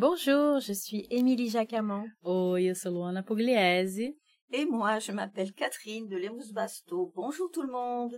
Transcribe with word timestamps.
Bonjour, 0.00 0.60
je 0.60 0.72
suis 0.72 1.06
Émilie 1.10 1.50
Jacamon. 1.50 2.06
Oi, 2.22 2.70
eu 2.70 2.74
sou 2.74 2.88
Luana 2.88 3.22
Pugliese. 3.22 4.16
Et 4.50 4.64
moi, 4.64 4.98
je 4.98 5.12
m'appelle 5.12 5.52
Catherine 5.52 6.08
de 6.08 6.16
Lemos 6.16 6.52
Basto. 6.54 7.12
Bonjour 7.14 7.50
tout 7.50 7.60
le 7.60 7.70
monde! 7.70 8.16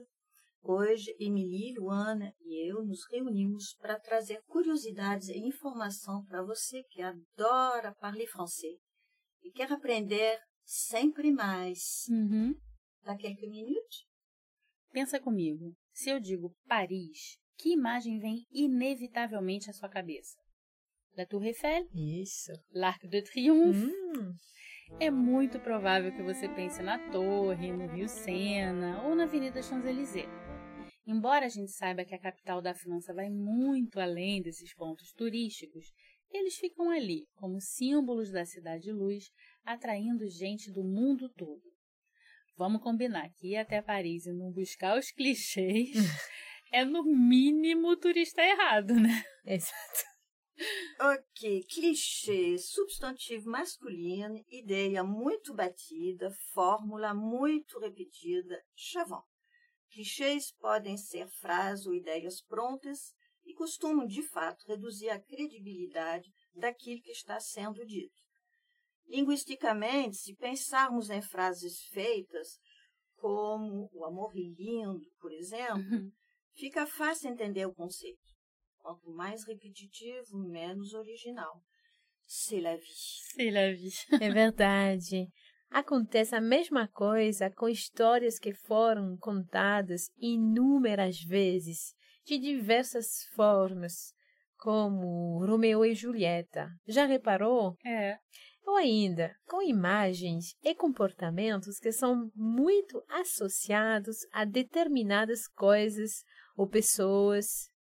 Hoje, 0.63 1.13
Emily, 1.19 1.75
Luana 1.75 2.33
e 2.41 2.71
eu 2.71 2.85
nos 2.85 3.05
reunimos 3.11 3.75
para 3.81 3.99
trazer 3.99 4.41
curiosidades 4.47 5.27
e 5.27 5.39
informação 5.39 6.25
para 6.27 6.45
você 6.45 6.85
que 6.85 7.03
adora 7.03 7.93
parler 8.01 8.29
français 8.29 8.79
e 9.43 9.51
quer 9.51 9.73
aprender 9.73 10.39
sempre 10.65 11.33
mais. 11.33 12.07
Uhum. 12.09 12.55
Dá 13.03 13.17
quelques 13.17 13.51
minutes? 13.51 14.07
Pensa 14.93 15.19
comigo, 15.19 15.75
se 15.93 16.11
eu 16.11 16.21
digo 16.21 16.55
Paris, 16.69 17.41
que 17.59 17.71
imagem 17.71 18.21
vem 18.21 18.47
inevitavelmente 18.53 19.69
à 19.69 19.73
sua 19.73 19.89
cabeça? 19.89 20.42
La 21.17 21.27
Tour 21.27 21.45
Eiffel? 21.45 21.87
Isso. 21.95 22.53
L'Arc 22.73 23.07
de 23.07 23.23
Triomphe? 23.23 23.85
Hum, 23.87 24.35
É 25.01 25.11
muito 25.11 25.59
provável 25.61 26.13
que 26.13 26.23
você 26.23 26.49
pense 26.49 26.83
na 26.83 26.99
Torre, 27.11 27.73
no 27.73 27.87
Rio 27.87 28.09
Sena 28.09 29.03
ou 29.05 29.15
na 29.15 29.25
Avenida 29.25 29.63
Champs-Élysées. 29.63 30.29
Embora 31.07 31.47
a 31.47 31.49
gente 31.49 31.71
saiba 31.73 32.05
que 32.05 32.15
a 32.15 32.19
capital 32.19 32.63
da 32.63 32.75
França 32.75 33.13
vai 33.13 33.29
muito 33.29 33.99
além 33.99 34.41
desses 34.41 34.75
pontos 34.75 35.13
turísticos, 35.13 35.87
eles 36.31 36.55
ficam 36.57 36.91
ali 36.91 37.27
como 37.35 37.61
símbolos 37.61 38.31
da 38.31 38.45
cidade-luz, 38.45 39.25
atraindo 39.65 40.29
gente 40.29 40.71
do 40.73 40.83
mundo 40.85 41.29
todo. 41.37 41.63
Vamos 42.57 42.83
combinar 42.83 43.29
que 43.37 43.49
ir 43.53 43.57
até 43.57 43.83
Paris 43.83 44.27
e 44.27 44.33
não 44.33 44.53
buscar 44.53 44.97
os 44.99 45.11
clichês 45.11 45.91
é 46.73 46.85
no 46.85 47.03
mínimo 47.05 47.97
turista 47.97 48.43
errado, 48.43 48.95
né? 48.95 49.23
exato. 49.45 50.12
Ok, 51.01 51.65
clichê, 51.65 52.59
substantivo 52.59 53.51
masculino, 53.51 54.45
ideia 54.49 55.03
muito 55.03 55.55
batida, 55.55 56.31
fórmula 56.53 57.15
muito 57.15 57.79
repetida, 57.79 58.63
chavão. 58.75 59.25
Clichês 59.91 60.53
podem 60.53 60.97
ser 60.97 61.27
frases 61.29 61.87
ou 61.87 61.95
ideias 61.95 62.41
prontas 62.41 63.15
e 63.45 63.55
costumam, 63.55 64.07
de 64.07 64.23
fato, 64.23 64.65
reduzir 64.67 65.09
a 65.11 65.21
credibilidade 65.21 66.33
daquilo 66.55 67.03
que 67.03 67.11
está 67.11 67.41
sendo 67.41 67.85
dito. 67.85 68.23
Linguisticamente, 69.07 70.17
se 70.17 70.35
pensarmos 70.35 71.11
em 71.11 71.21
frases 71.21 71.83
feitas, 71.89 72.59
como 73.17 73.91
o 73.93 74.05
amor 74.05 74.35
lindo, 74.35 75.11
por 75.21 75.33
exemplo, 75.33 76.13
fica 76.55 76.87
fácil 76.87 77.31
entender 77.31 77.67
o 77.67 77.75
conceito. 77.75 78.32
Quanto 78.83 79.11
mais 79.11 79.45
repetitivo, 79.45 80.37
menos 80.37 80.93
original. 80.93 81.63
C'est 82.27 82.61
la 82.61 82.77
vie. 82.77 83.21
C'est 83.35 83.51
la 83.51 83.73
vie. 83.73 83.95
É 84.21 84.31
verdade. 84.31 85.29
Acontece 85.71 86.35
a 86.35 86.41
mesma 86.41 86.87
coisa 86.87 87.51
com 87.51 87.67
histórias 87.67 88.39
que 88.39 88.53
foram 88.53 89.17
contadas 89.17 90.11
inúmeras 90.19 91.23
vezes, 91.23 91.95
de 92.27 92.39
diversas 92.39 93.25
formas, 93.35 94.13
como 94.59 95.45
Romeu 95.47 95.85
e 95.85 95.95
Julieta. 95.95 96.69
Já 96.87 97.07
reparou? 97.07 97.75
É, 97.87 98.19
Ou 98.67 98.77
ainda 98.77 99.35
com 99.47 99.63
imagens 99.63 100.55
e 100.63 100.75
comportamentos 100.75 101.79
que 101.79 101.91
são 101.91 102.31
muito 102.35 103.03
associados 103.09 104.19
a 104.31 104.45
determinadas 104.45 105.49
coisas 105.49 106.23
ou 106.57 106.69
pessoas. 106.69 107.72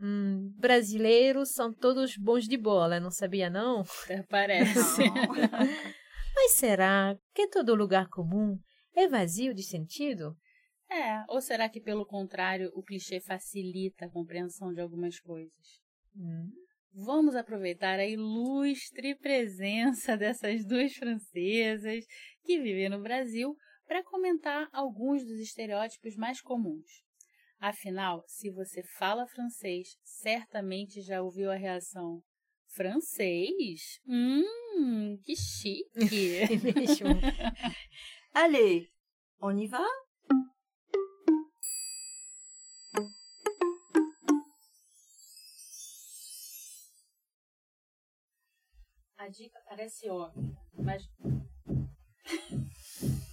Hum, 0.00 0.52
brasileiros 0.56 1.50
são 1.50 1.72
todos 1.72 2.16
bons 2.16 2.48
de 2.48 2.56
bola, 2.56 2.98
não 2.98 3.10
sabia 3.10 3.50
não? 3.50 3.84
até 4.04 4.22
parece. 4.22 4.98
Não. 4.98 5.14
Mas 6.34 6.52
será 6.52 7.16
que 7.34 7.48
todo 7.48 7.74
lugar 7.74 8.08
comum 8.08 8.58
é 8.94 9.06
vazio 9.06 9.52
de 9.52 9.62
sentido? 9.62 10.34
É, 10.90 11.22
ou 11.28 11.40
será 11.40 11.68
que 11.68 11.80
pelo 11.80 12.06
contrário 12.06 12.70
o 12.74 12.82
clichê 12.82 13.20
facilita 13.20 14.06
a 14.06 14.10
compreensão 14.10 14.72
de 14.72 14.80
algumas 14.80 15.20
coisas? 15.20 15.80
Hum, 16.16 16.50
Vamos 16.92 17.36
aproveitar 17.36 18.00
a 18.00 18.06
ilustre 18.06 19.14
presença 19.14 20.16
dessas 20.16 20.64
duas 20.64 20.92
francesas 20.94 22.04
que 22.42 22.58
vivem 22.58 22.88
no 22.88 23.00
Brasil 23.00 23.54
para 23.86 24.02
comentar 24.02 24.68
alguns 24.72 25.24
dos 25.24 25.38
estereótipos 25.38 26.16
mais 26.16 26.40
comuns. 26.40 27.04
Afinal, 27.60 28.24
se 28.26 28.48
você 28.48 28.82
fala 28.82 29.26
francês, 29.26 29.94
certamente 30.02 31.02
já 31.02 31.20
ouviu 31.20 31.50
a 31.50 31.56
reação: 31.56 32.22
francês? 32.66 34.00
Hum, 34.06 35.18
que 35.22 35.36
chique! 35.36 35.84
é 36.40 36.56
mesmo. 36.56 37.20
Allez, 38.32 38.88
on 39.42 39.58
y 39.58 39.66
va? 39.66 39.86
A 49.18 49.28
dica 49.28 49.60
parece 49.68 50.08
óbvia, 50.08 50.56
mas. 50.78 51.06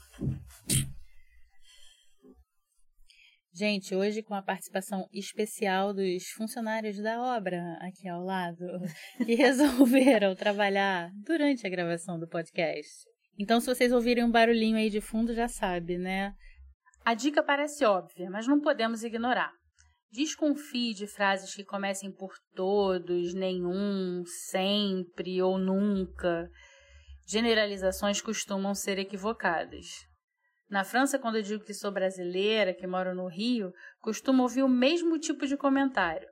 Gente, 3.57 3.95
hoje 3.95 4.21
com 4.21 4.35
a 4.35 4.41
participação 4.43 5.09
especial 5.11 5.91
dos 5.91 6.29
funcionários 6.29 7.01
da 7.01 7.19
obra 7.19 7.59
aqui 7.81 8.07
ao 8.07 8.23
lado, 8.23 8.63
que 9.25 9.33
resolveram 9.33 10.35
trabalhar 10.35 11.09
durante 11.25 11.65
a 11.65 11.69
gravação 11.69 12.19
do 12.19 12.27
podcast. 12.27 13.09
Então, 13.35 13.59
se 13.59 13.65
vocês 13.65 13.91
ouvirem 13.91 14.23
um 14.23 14.29
barulhinho 14.29 14.77
aí 14.77 14.91
de 14.91 15.01
fundo, 15.01 15.33
já 15.33 15.47
sabe, 15.47 15.97
né? 15.97 16.35
A 17.03 17.15
dica 17.15 17.41
parece 17.41 17.83
óbvia, 17.83 18.29
mas 18.29 18.45
não 18.45 18.61
podemos 18.61 19.03
ignorar. 19.03 19.51
Desconfie 20.11 20.93
de 20.93 21.07
frases 21.07 21.55
que 21.55 21.65
comecem 21.65 22.11
por 22.11 22.35
todos, 22.53 23.33
nenhum, 23.33 24.23
sempre 24.51 25.41
ou 25.41 25.57
nunca. 25.57 26.47
Generalizações 27.27 28.21
costumam 28.21 28.75
ser 28.75 28.99
equivocadas. 28.99 29.87
Na 30.69 30.83
França, 30.83 31.17
quando 31.17 31.37
eu 31.37 31.41
digo 31.41 31.63
que 31.63 31.73
sou 31.73 31.91
brasileira, 31.91 32.73
que 32.73 32.85
moro 32.85 33.15
no 33.15 33.27
Rio, 33.27 33.73
costumo 34.01 34.43
ouvir 34.43 34.63
o 34.63 34.69
mesmo 34.69 35.17
tipo 35.17 35.47
de 35.47 35.55
comentário. 35.55 36.27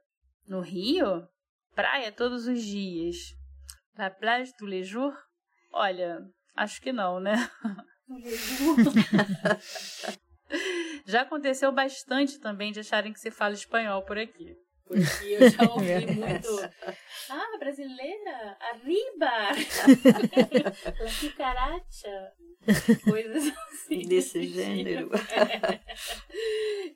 No 0.48 0.60
Rio? 0.60 1.28
Praia 1.74 2.12
todos 2.12 2.48
os 2.48 2.62
dias. 2.62 3.16
La 3.98 4.10
plage 4.10 4.52
tous 4.58 4.68
les 4.68 4.86
jours? 4.86 5.16
Olha, 5.72 6.20
acho 6.56 6.82
que 6.82 6.92
não, 6.92 7.20
né? 7.20 7.36
Já 11.06 11.22
aconteceu 11.22 11.72
bastante 11.72 12.40
também 12.40 12.72
de 12.72 12.82
acharem 12.82 13.14
que 13.14 13.20
se 13.20 13.32
fala 13.32 13.54
espanhol 13.54 14.04
por 14.04 14.18
aqui. 14.18 14.56
Porque 14.86 15.26
eu 15.26 15.50
já 15.50 15.64
ouvi 15.72 16.06
muito. 16.14 16.48
Ah, 17.30 17.58
brasileira! 17.58 18.58
Arriba! 18.60 19.32
La 21.00 21.12
cucaracha! 21.20 22.34
Coisas 23.04 23.44
assim. 23.70 24.08
Desse 24.08 24.42
tipo. 24.42 24.54
gênero. 24.54 25.10
É. 25.16 25.80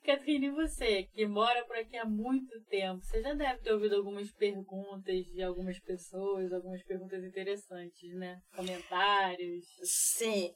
Catrine, 0.04 0.46
e 0.46 0.50
você, 0.50 1.04
que 1.04 1.26
mora 1.26 1.64
por 1.64 1.76
aqui 1.76 1.96
há 1.96 2.04
muito 2.04 2.60
tempo, 2.62 3.04
você 3.04 3.22
já 3.22 3.34
deve 3.34 3.60
ter 3.60 3.72
ouvido 3.72 3.96
algumas 3.96 4.30
perguntas 4.32 5.26
de 5.26 5.42
algumas 5.42 5.78
pessoas, 5.78 6.52
algumas 6.52 6.82
perguntas 6.82 7.22
interessantes, 7.24 8.12
né? 8.14 8.40
Comentários. 8.54 9.64
Sim, 9.82 10.52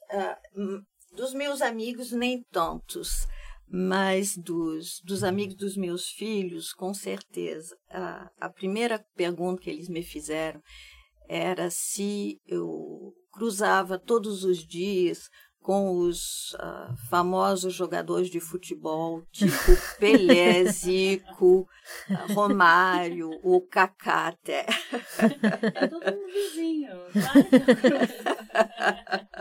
hum, 0.57 0.83
dos 1.13 1.33
meus 1.33 1.63
amigos, 1.63 2.11
nem 2.13 2.43
tantos, 2.51 3.27
mas 3.77 4.37
dos, 4.37 5.01
dos 5.05 5.25
amigos 5.25 5.57
dos 5.57 5.77
meus 5.77 6.09
filhos, 6.09 6.73
com 6.73 6.95
certeza. 6.95 7.77
A, 7.91 8.31
a 8.41 8.49
primeira 8.49 9.05
pergunta 9.17 9.61
que 9.61 9.69
eles 9.69 9.89
me 9.89 10.01
fizeram 10.01 10.63
era 11.29 11.69
se 11.71 12.41
eu 12.47 13.13
cruzava 13.33 13.99
todos 13.99 14.45
os 14.45 14.59
dias 14.65 15.29
com 15.59 15.99
os 15.99 16.53
uh, 16.53 16.95
famosos 17.11 17.75
jogadores 17.75 18.31
de 18.31 18.39
futebol, 18.39 19.23
tipo 19.33 19.57
Pelé, 19.99 20.67
Zico, 20.67 21.67
Romário, 22.33 23.31
o 23.43 23.61
Kaká 23.61 24.29
até. 24.29 24.67
É 25.75 25.89
todo 25.89 26.13
mundo 26.13 26.33
vizinho. 26.33 26.91
Claro. 27.13 27.45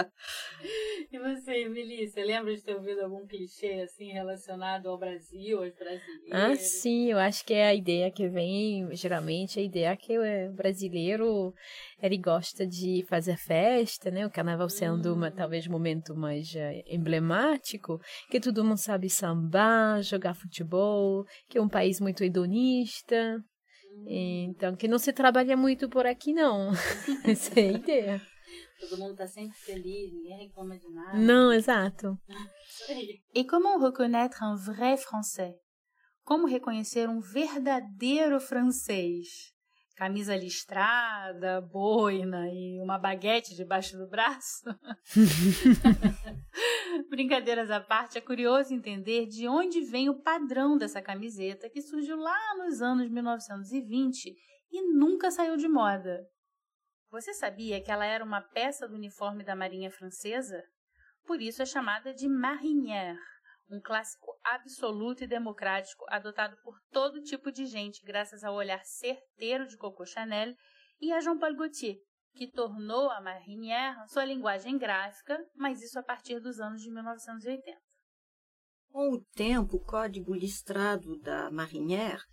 e 1.12 1.20
você, 1.20 1.68
Melissa, 1.68 2.22
lembra 2.22 2.56
de 2.56 2.62
ter 2.62 2.76
ouvido 2.76 3.02
algum 3.02 3.26
clichê 3.26 3.82
assim 3.82 4.12
relacionado 4.12 4.88
ao 4.88 4.98
Brasil, 4.98 5.64
aos 5.64 5.74
brasileiros? 5.74 6.32
Ah, 6.32 6.56
sim, 6.56 7.12
eu 7.12 7.18
acho 7.18 7.46
que 7.46 7.54
é 7.54 7.68
a 7.68 7.74
ideia 7.74 8.10
que 8.12 8.28
vem, 8.28 8.88
geralmente, 8.96 9.60
a 9.60 9.64
ideia 9.64 9.96
que 9.96 10.18
o 10.18 10.54
brasileiro 10.54 11.54
ele 12.02 12.18
gosta 12.18 12.66
de 12.66 13.06
fazer 13.08 13.38
festa, 13.38 14.10
né? 14.12 14.26
O 14.26 14.32
carnaval 14.32 14.70
sendo 14.70 15.14
uma, 15.14 15.28
hum. 15.28 15.32
talvez 15.36 15.66
o 15.68 15.72
momento 15.72 16.16
mais 16.16 16.54
uh, 16.54 16.84
emblemático, 16.88 18.00
que 18.30 18.40
todo 18.40 18.64
mundo 18.64 18.78
sabe 18.78 19.10
sambar, 19.10 20.02
jogar 20.02 20.34
futebol, 20.34 21.26
que 21.50 21.58
é 21.58 21.62
um 21.62 21.70
país 21.70 22.00
muito 22.00 22.24
hedonista. 22.24 23.38
Hum. 23.96 24.06
Então, 24.08 24.76
que 24.76 24.88
não 24.88 24.98
se 24.98 25.14
trabalha 25.14 25.56
muito 25.56 25.90
por 25.90 26.06
aqui, 26.06 26.34
não. 26.34 26.72
Essa 27.26 27.60
é 27.60 27.70
a 27.70 27.72
ideia. 27.72 28.33
Todo 28.90 29.00
mundo 29.00 29.12
está 29.12 29.28
sempre 29.28 29.58
feliz, 29.58 30.12
ninguém 30.12 30.48
reclama 30.48 30.78
de 30.78 30.90
nada. 30.90 31.18
Não, 31.18 31.52
exato. 31.52 32.18
E 33.34 33.46
como 33.46 33.78
reconnaître 33.78 34.44
un 34.44 34.56
vrai 34.56 34.98
français? 34.98 35.56
Como 36.24 36.48
reconhecer 36.48 37.08
um 37.08 37.20
verdadeiro 37.20 38.40
francês? 38.40 39.54
camisa 39.96 40.36
listrada, 40.36 41.62
boina 41.62 42.50
e 42.50 42.80
uma 42.82 42.98
baguete 42.98 43.56
debaixo 43.56 43.98
do 43.98 44.08
braço? 44.08 44.64
Brincadeiras 47.10 47.70
à 47.72 47.80
parte, 47.80 48.18
é 48.18 48.22
curioso 48.22 48.74
entender 48.74 49.28
de 49.28 49.48
onde 49.48 49.82
vem 49.82 50.10
o 50.10 50.22
padrão 50.22 50.78
dessa 50.78 51.02
camiseta 51.02 51.70
que 51.70 51.82
surgiu 51.82 52.18
lá 52.18 52.56
nos 52.58 52.82
anos 52.82 53.10
1920 53.10 54.36
e 54.72 54.82
nunca 54.94 55.32
saiu 55.32 55.56
de 55.56 55.68
moda. 55.68 56.28
Você 57.14 57.32
sabia 57.32 57.80
que 57.80 57.92
ela 57.92 58.08
era 58.08 58.26
uma 58.26 58.42
peça 58.42 58.88
do 58.88 58.96
uniforme 58.96 59.44
da 59.44 59.56
Marinha 59.56 59.92
Francesa? 59.92 60.64
Por 61.28 61.40
isso 61.40 61.62
é 61.62 61.66
chamada 61.66 62.12
de 62.12 62.28
marinière 62.28 63.20
um 63.70 63.80
clássico 63.80 64.36
absoluto 64.44 65.24
e 65.24 65.28
democrático 65.28 66.06
adotado 66.10 66.58
por 66.64 66.76
todo 66.92 67.22
tipo 67.22 67.52
de 67.52 67.68
gente 67.68 68.04
graças 68.04 68.44
ao 68.44 68.56
olhar 68.56 68.84
certeiro 68.84 69.68
de 69.68 69.78
Coco 69.78 70.04
Chanel 70.08 70.56
e 71.00 71.14
a 71.14 71.20
Jean-Paul 71.20 71.56
Gaultier, 71.56 71.98
que 72.34 72.52
tornou 72.52 73.12
a 73.12 73.22
marinière 73.22 73.96
sua 74.08 74.26
linguagem 74.26 74.76
gráfica, 74.80 75.38
mas 75.56 75.84
isso 75.84 76.00
a 76.00 76.04
partir 76.04 76.40
dos 76.40 76.60
anos 76.60 76.82
de 76.82 76.92
1980. 76.92 77.64
Com 78.92 79.14
o 79.14 79.24
tempo, 79.36 79.78
o 79.78 79.86
código 79.86 80.34
listrado 80.34 81.20
da 81.20 81.52
marinière 81.52 82.24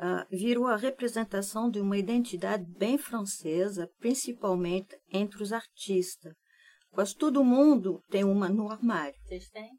uh, 0.00 0.24
virou 0.30 0.66
a 0.66 0.76
representação 0.76 1.70
de 1.70 1.80
uma 1.80 1.98
identidade 1.98 2.64
bem 2.64 2.96
francesa, 2.96 3.90
principalmente 3.98 4.98
entre 5.12 5.42
os 5.42 5.52
artistas. 5.52 6.32
Quase 6.90 7.14
todo 7.14 7.44
mundo 7.44 8.02
tem 8.10 8.24
uma 8.24 8.48
no 8.48 8.70
armário. 8.70 9.14
Vocês 9.22 9.50
têm? 9.50 9.78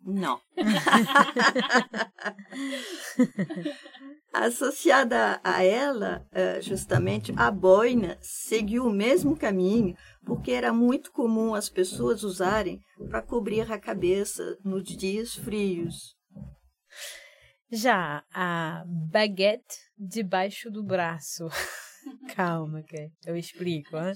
Não. 0.00 0.38
Associada 4.32 5.40
a 5.42 5.64
ela, 5.64 6.24
eh, 6.30 6.60
justamente, 6.60 7.32
a 7.36 7.50
boina 7.50 8.18
seguiu 8.20 8.84
o 8.84 8.92
mesmo 8.92 9.36
caminho, 9.36 9.96
porque 10.26 10.50
era 10.50 10.74
muito 10.74 11.10
comum 11.10 11.54
as 11.54 11.70
pessoas 11.70 12.22
usarem 12.22 12.78
para 13.08 13.22
cobrir 13.22 13.72
a 13.72 13.78
cabeça 13.78 14.58
nos 14.62 14.84
dias 14.84 15.34
frios. 15.34 16.14
Já 17.74 18.22
a 18.32 18.84
baguete 18.86 19.76
debaixo 19.98 20.70
do 20.70 20.80
braço. 20.80 21.48
Calma, 22.36 22.84
que 22.84 23.10
eu 23.26 23.36
explico. 23.36 23.96
Hein? 23.96 24.14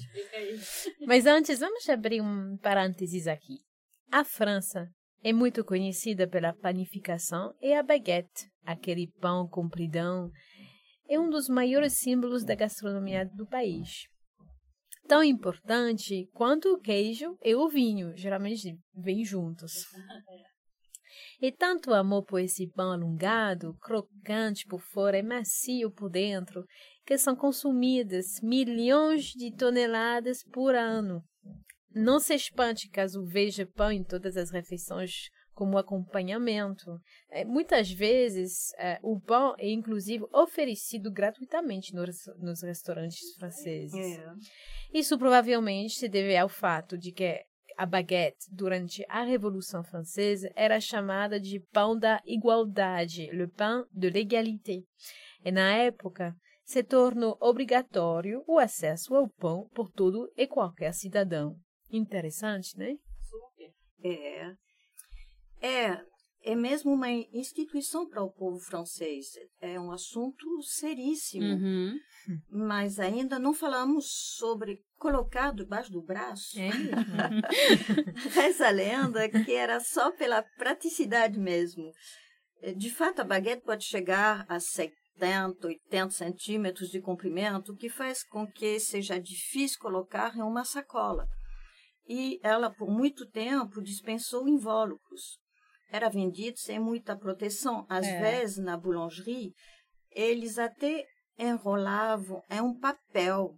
Mas 1.04 1.26
antes, 1.26 1.58
vamos 1.58 1.88
abrir 1.88 2.20
um 2.20 2.56
parênteses 2.58 3.26
aqui. 3.26 3.58
A 4.12 4.22
França 4.22 4.88
é 5.24 5.32
muito 5.32 5.64
conhecida 5.64 6.28
pela 6.28 6.52
panificação 6.54 7.52
e 7.60 7.74
a 7.74 7.82
baguete, 7.82 8.48
aquele 8.64 9.10
pão 9.20 9.48
compridão, 9.48 10.30
é 11.08 11.18
um 11.18 11.28
dos 11.28 11.48
maiores 11.48 11.94
símbolos 11.94 12.44
da 12.44 12.54
gastronomia 12.54 13.26
do 13.26 13.44
país. 13.44 14.06
Tão 15.08 15.24
importante 15.24 16.28
quanto 16.32 16.74
o 16.74 16.78
queijo 16.78 17.36
e 17.42 17.56
o 17.56 17.68
vinho, 17.68 18.16
geralmente 18.16 18.78
vêm 18.94 19.24
juntos. 19.24 19.72
E 21.40 21.52
tanto 21.52 21.94
amor 21.94 22.24
por 22.24 22.40
esse 22.40 22.66
pão 22.68 22.92
alongado, 22.92 23.74
crocante 23.80 24.66
por 24.66 24.80
fora 24.80 25.18
e 25.18 25.22
macio 25.22 25.90
por 25.90 26.10
dentro, 26.10 26.64
que 27.06 27.16
são 27.16 27.36
consumidas 27.36 28.40
milhões 28.42 29.26
de 29.26 29.54
toneladas 29.54 30.42
por 30.52 30.74
ano. 30.74 31.22
Não 31.94 32.18
se 32.18 32.34
espante 32.34 32.88
caso 32.90 33.24
veja 33.24 33.66
pão 33.66 33.90
em 33.92 34.04
todas 34.04 34.36
as 34.36 34.50
refeições 34.50 35.28
como 35.58 35.76
acompanhamento. 35.76 37.00
É, 37.28 37.44
muitas 37.44 37.90
vezes, 37.90 38.72
é, 38.78 39.00
o 39.02 39.20
pão 39.20 39.54
é 39.58 39.68
inclusive 39.68 40.24
oferecido 40.32 41.10
gratuitamente 41.10 41.92
nos, 41.92 42.62
restaurantes 42.62 43.34
franceses. 43.36 44.18
É. 44.18 44.24
Isso 44.92 45.18
provavelmente 45.18 45.94
se 45.94 46.08
deve 46.08 46.36
ao 46.36 46.48
fato 46.48 46.96
de 46.96 47.10
que 47.10 47.44
a 47.78 47.86
baguete, 47.86 48.48
durante 48.50 49.04
a 49.08 49.22
Revolução 49.22 49.84
Francesa, 49.84 50.50
era 50.56 50.80
chamada 50.80 51.38
de 51.38 51.60
pão 51.72 51.96
da 51.96 52.20
igualdade, 52.26 53.30
le 53.30 53.46
pain 53.46 53.84
de 53.92 54.10
l'égalité. 54.10 54.82
E 55.44 55.52
na 55.52 55.72
época, 55.76 56.34
se 56.64 56.82
tornou 56.82 57.38
obrigatório 57.40 58.42
o 58.48 58.58
acesso 58.58 59.14
ao 59.14 59.28
pão 59.28 59.68
por 59.72 59.88
todo 59.92 60.28
e 60.36 60.44
qualquer 60.48 60.92
cidadão. 60.92 61.56
Interessante, 61.88 62.76
né? 62.76 62.96
É. 64.02 64.54
É, 65.60 66.02
é 66.48 66.54
mesmo 66.54 66.92
uma 66.92 67.10
instituição 67.10 68.08
para 68.08 68.22
o 68.22 68.30
povo 68.30 68.58
francês. 68.58 69.26
É 69.60 69.78
um 69.78 69.92
assunto 69.92 70.46
seríssimo. 70.62 71.44
Uhum. 71.44 71.98
Mas 72.50 72.98
ainda 72.98 73.38
não 73.38 73.52
falamos 73.52 74.06
sobre 74.36 74.80
colocar 74.96 75.52
debaixo 75.52 75.92
do 75.92 76.02
braço. 76.02 76.58
É 76.58 76.70
Reza 78.34 78.68
a 78.68 78.70
lenda 78.70 79.28
que 79.28 79.52
era 79.52 79.78
só 79.80 80.10
pela 80.10 80.42
praticidade 80.56 81.38
mesmo. 81.38 81.92
De 82.76 82.90
fato, 82.90 83.20
a 83.20 83.24
baguete 83.24 83.62
pode 83.62 83.84
chegar 83.84 84.46
a 84.48 84.58
70, 84.58 85.66
80 85.66 86.10
centímetros 86.10 86.88
de 86.88 87.00
comprimento, 87.00 87.72
o 87.72 87.76
que 87.76 87.90
faz 87.90 88.24
com 88.24 88.46
que 88.46 88.80
seja 88.80 89.20
difícil 89.20 89.78
colocar 89.78 90.34
em 90.36 90.42
uma 90.42 90.64
sacola 90.64 91.28
e 92.08 92.40
ela, 92.42 92.70
por 92.70 92.88
muito 92.90 93.26
tempo, 93.26 93.82
dispensou 93.82 94.48
invólucros. 94.48 95.38
Era 95.90 96.08
vendido 96.08 96.58
sem 96.58 96.78
muita 96.78 97.16
proteção. 97.16 97.86
Às 97.88 98.06
é. 98.06 98.20
vezes, 98.20 98.58
na 98.58 98.76
boulangerie, 98.76 99.52
eles 100.10 100.58
até 100.58 101.06
enrolavam 101.38 102.42
em 102.50 102.60
um 102.60 102.78
papel, 102.78 103.56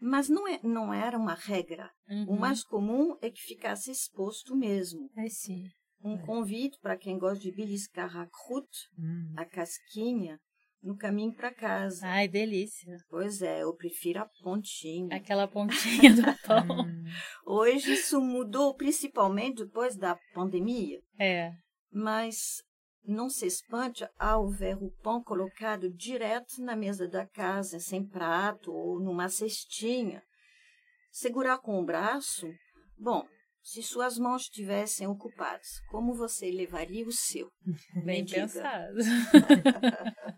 mas 0.00 0.28
não, 0.28 0.46
é, 0.46 0.60
não 0.62 0.94
era 0.94 1.18
uma 1.18 1.34
regra. 1.34 1.90
Uhum. 2.08 2.26
O 2.30 2.38
mais 2.38 2.62
comum 2.62 3.16
é 3.20 3.30
que 3.30 3.40
ficasse 3.40 3.90
exposto 3.90 4.56
mesmo. 4.56 5.10
É 5.16 5.28
sim. 5.28 5.64
Um 6.02 6.14
é. 6.14 6.24
convite 6.24 6.78
para 6.80 6.96
quem 6.96 7.18
gosta 7.18 7.40
de 7.40 7.50
beliscar 7.50 8.16
a 8.16 8.26
croûte, 8.26 8.88
uhum. 8.96 9.34
a 9.36 9.44
casquinha, 9.44 10.38
no 10.82 10.96
caminho 10.96 11.34
para 11.34 11.52
casa. 11.52 12.06
Ai, 12.06 12.28
delícia. 12.28 12.96
Pois 13.08 13.42
é, 13.42 13.62
eu 13.62 13.74
prefiro 13.74 14.20
a 14.20 14.30
pontinha. 14.42 15.16
Aquela 15.16 15.48
pontinha 15.48 16.14
do 16.14 16.22
pão. 16.46 16.86
Hoje 17.46 17.92
isso 17.92 18.20
mudou 18.20 18.74
principalmente 18.74 19.64
depois 19.64 19.96
da 19.96 20.18
pandemia. 20.32 21.00
É. 21.18 21.52
Mas 21.90 22.62
não 23.04 23.28
se 23.28 23.46
espante 23.46 24.06
ao 24.18 24.48
ver 24.48 24.76
o 24.76 24.90
pão 25.02 25.22
colocado 25.22 25.90
direto 25.90 26.62
na 26.62 26.76
mesa 26.76 27.08
da 27.08 27.26
casa, 27.26 27.80
sem 27.80 28.06
prato 28.06 28.72
ou 28.72 29.00
numa 29.00 29.28
cestinha. 29.28 30.22
Segurar 31.10 31.58
com 31.58 31.80
o 31.80 31.84
braço? 31.84 32.46
Bom, 32.98 33.26
se 33.62 33.82
suas 33.82 34.18
mãos 34.18 34.42
estivessem 34.42 35.06
ocupadas, 35.06 35.80
como 35.90 36.14
você 36.14 36.50
levaria 36.50 37.06
o 37.06 37.12
seu? 37.12 37.50
Bem 38.04 38.24
pensado. 38.24 38.98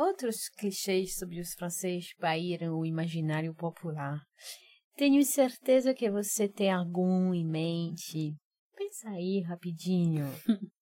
Outros 0.00 0.48
clichês 0.56 1.18
sobre 1.18 1.40
os 1.40 1.52
franceses 1.52 2.14
paíram 2.14 2.78
o 2.78 2.86
imaginário 2.86 3.54
popular. 3.54 4.18
Tenho 4.96 5.22
certeza 5.22 5.92
que 5.92 6.10
você 6.10 6.48
tem 6.48 6.72
algum 6.72 7.34
em 7.34 7.46
mente. 7.46 8.34
Pensa 8.74 9.10
aí 9.10 9.42
rapidinho. 9.42 10.24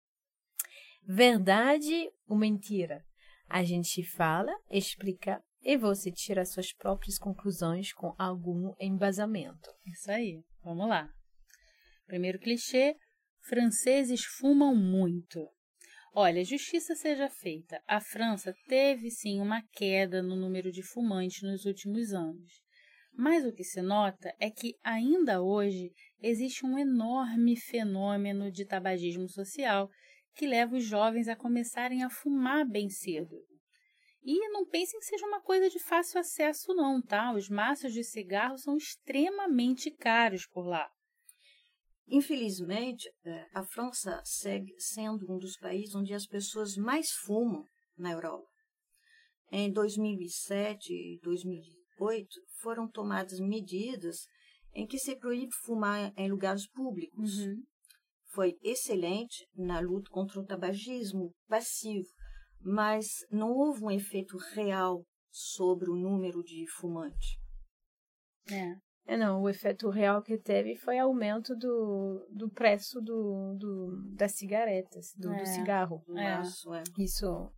Verdade 1.03 2.09
ou 2.29 2.39
mentira? 2.39 3.05
A 3.49 3.65
gente 3.65 4.05
fala, 4.05 4.53
explica 4.71 5.43
e 5.63 5.77
você 5.77 6.13
tira 6.13 6.45
suas 6.45 6.73
próprias 6.73 7.19
conclusões 7.19 7.93
com 7.93 8.15
algum 8.17 8.73
embasamento. 8.79 9.69
Isso 9.85 10.13
aí. 10.13 10.45
Vamos 10.63 10.89
lá. 10.89 11.13
Primeiro 12.07 12.39
clichê: 12.39 12.95
franceses 13.41 14.23
fumam 14.39 14.77
muito. 14.77 15.45
Olha, 16.15 16.45
justiça 16.45 16.95
seja 16.95 17.29
feita. 17.29 17.83
A 17.87 18.01
França 18.01 18.55
teve 18.67 19.11
sim 19.11 19.41
uma 19.41 19.63
queda 19.73 20.23
no 20.23 20.35
número 20.35 20.73
de 20.73 20.83
fumantes 20.83 21.43
nos 21.43 21.65
últimos 21.65 22.13
anos. 22.13 22.63
Mas 23.13 23.45
o 23.45 23.53
que 23.53 23.65
se 23.65 23.83
nota 23.83 24.35
é 24.39 24.51
que 24.51 24.75
ainda 24.83 25.43
hoje 25.43 25.93
existe 26.23 26.65
um 26.65 26.79
enorme 26.79 27.57
fenômeno 27.57 28.51
de 28.51 28.65
tabagismo 28.65 29.29
social 29.29 29.91
que 30.35 30.47
leva 30.47 30.77
os 30.77 30.85
jovens 30.85 31.29
a 31.29 31.37
começarem 31.37 32.05
a 32.05 32.11
fumar 32.11 32.65
bem 32.65 32.89
cedo. 32.89 33.37
E 34.23 34.49
não 34.51 34.67
pensem 34.67 34.99
que 35.01 35.07
seja 35.07 35.27
uma 35.27 35.41
coisa 35.41 35.69
de 35.69 35.79
fácil 35.79 36.21
acesso, 36.21 36.75
não, 36.75 37.03
tá? 37.03 37.33
Os 37.33 37.49
maços 37.49 37.93
de 37.93 38.05
cigarro 38.05 38.57
são 38.57 38.77
extremamente 38.77 39.91
caros 39.91 40.47
por 40.47 40.67
lá. 40.67 40.89
Infelizmente, 42.11 43.09
é, 43.25 43.47
a 43.53 43.63
França 43.63 44.21
segue 44.25 44.75
sendo 44.79 45.31
um 45.31 45.39
dos 45.39 45.57
países 45.59 45.95
onde 45.95 46.15
as 46.15 46.27
pessoas 46.27 46.77
mais 46.77 47.11
fumam 47.11 47.65
na 47.97 48.13
Europa. 48.13 48.49
Em 49.51 49.71
2007 49.71 50.93
e 50.93 51.19
2008 51.23 52.29
foram 52.61 52.89
tomadas 52.89 53.39
medidas 53.41 54.27
em 54.75 54.87
que 54.87 54.99
se 54.99 55.17
proíbe 55.17 55.53
fumar 55.65 56.13
em 56.17 56.31
lugares 56.31 56.69
públicos. 56.71 57.39
Uhum. 57.39 57.63
Foi 58.31 58.57
excelente 58.63 59.47
na 59.55 59.81
luta 59.81 60.11
contra 60.11 60.41
o 60.41 60.45
tabagismo 60.45 61.35
passivo, 61.47 62.09
mas 62.61 63.07
não 63.31 63.51
houve 63.51 63.85
um 63.85 63.91
efeito 63.91 64.37
real 64.55 65.03
sobre 65.31 65.91
o 65.91 65.97
número 65.97 66.43
de 66.43 66.67
fumantes. 66.71 67.37
É. 68.51 68.88
É, 69.09 69.17
não, 69.17 69.41
o 69.41 69.49
efeito 69.49 69.89
real 69.89 70.21
que 70.23 70.37
teve 70.37 70.77
foi 70.77 70.99
aumento 70.99 71.57
do, 71.57 72.29
do 72.31 72.51
preço 72.51 73.01
do, 73.01 73.57
do, 73.59 74.03
das 74.15 74.33
cigaretas, 74.33 75.15
do, 75.17 75.33
É. 75.33 75.39
do 75.39 75.47
cigarro. 75.47 76.05
É. 76.15 76.25
é. 76.25 77.03
Isso, 77.03 77.51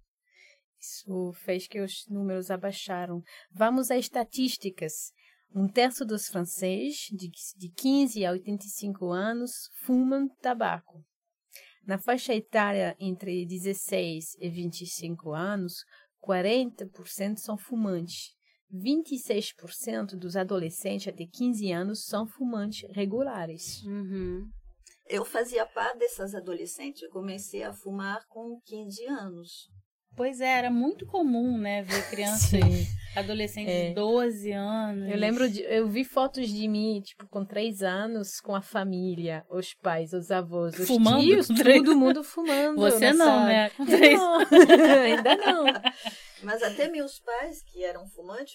isso 0.78 1.32
fez 1.32 1.66
que 1.66 1.80
os 1.80 2.06
números 2.08 2.52
abaixaram. 2.52 3.20
Vamos 3.50 3.90
às 3.90 3.98
estatísticas. 3.98 5.12
Um 5.52 5.66
terço 5.66 6.04
dos 6.04 6.28
franceses, 6.28 7.08
de, 7.10 7.28
de 7.56 7.68
15 7.68 8.24
a 8.24 8.30
85 8.30 9.10
anos, 9.10 9.68
fumam 9.82 10.28
tabaco. 10.40 11.04
Na 11.84 11.98
faixa 11.98 12.32
etária 12.32 12.94
entre 13.00 13.44
16 13.44 14.36
e 14.38 14.48
25 14.48 15.32
anos, 15.32 15.84
40% 16.22 17.38
são 17.38 17.58
fumantes. 17.58 18.36
26% 18.74 20.16
dos 20.16 20.36
adolescentes 20.36 21.08
até 21.08 21.26
15 21.26 21.72
anos 21.72 22.04
são 22.04 22.26
fumantes 22.26 22.88
regulares. 22.92 23.82
Uhum. 23.84 24.48
Eu 25.08 25.24
fazia 25.24 25.66
parte 25.66 25.98
dessas 25.98 26.34
adolescentes. 26.34 27.02
Eu 27.02 27.10
comecei 27.10 27.64
a 27.64 27.72
fumar 27.72 28.24
com 28.28 28.60
15 28.64 29.04
anos. 29.06 29.68
Pois 30.16 30.40
é, 30.40 30.48
era 30.58 30.70
muito 30.70 31.06
comum, 31.06 31.56
né, 31.56 31.82
ver 31.82 32.08
crianças, 32.10 32.60
adolescentes 33.16 33.72
É. 33.72 33.88
de 33.88 33.94
12 33.94 34.52
anos. 34.52 35.10
Eu 35.10 35.16
lembro 35.16 35.48
de, 35.48 35.62
eu 35.62 35.88
vi 35.88 36.04
fotos 36.04 36.48
de 36.48 36.68
mim, 36.68 37.00
tipo, 37.00 37.26
com 37.28 37.44
três 37.44 37.82
anos, 37.82 38.40
com 38.40 38.54
a 38.54 38.60
família, 38.60 39.46
os 39.48 39.72
pais, 39.74 40.12
os 40.12 40.30
avós, 40.30 40.78
os 40.78 40.86
Fumando 40.88 41.22
tios, 41.22 41.48
todo 41.48 41.96
mundo 41.96 42.22
fumando. 42.24 42.76
Você 42.80 43.12
não, 43.12 43.46
né? 43.46 43.70
Três- 43.86 44.18
não, 44.18 44.38
ainda 45.04 45.36
não. 45.36 45.64
Mas 46.42 46.62
até 46.62 46.88
meus 46.88 47.18
pais, 47.20 47.62
que 47.62 47.84
eram 47.84 48.06
fumantes 48.08 48.54